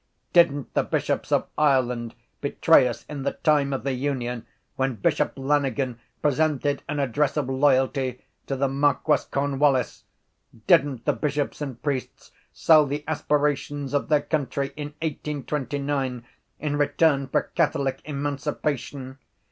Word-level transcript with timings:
—Didn’t 0.33 0.73
the 0.73 0.81
bishops 0.81 1.31
of 1.31 1.47
Ireland 1.59 2.15
betray 2.41 2.87
us 2.87 3.05
in 3.07 3.21
the 3.21 3.33
time 3.33 3.71
of 3.71 3.83
the 3.83 3.91
union 3.93 4.47
when 4.75 4.95
Bishop 4.95 5.33
Lanigan 5.35 5.99
presented 6.23 6.81
an 6.89 6.99
address 6.99 7.37
of 7.37 7.47
loyalty 7.47 8.23
to 8.47 8.55
the 8.55 8.67
Marquess 8.67 9.25
Cornwallis? 9.25 10.03
Didn’t 10.65 11.05
the 11.05 11.13
bishops 11.13 11.61
and 11.61 11.79
priests 11.83 12.31
sell 12.51 12.87
the 12.87 13.03
aspirations 13.07 13.93
of 13.93 14.09
their 14.09 14.23
country 14.23 14.73
in 14.75 14.87
1829 15.03 16.23
in 16.59 16.77
return 16.77 17.27
for 17.27 17.51
catholic 17.53 18.01
emancipation? 18.03 19.19